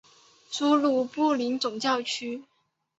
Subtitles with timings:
[0.49, 2.41] 属卢布林总教区。